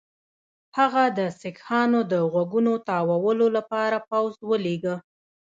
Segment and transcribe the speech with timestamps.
[0.77, 4.95] هغه د سیکهانو د غوږونو تاوولو لپاره پوځ ولېږه.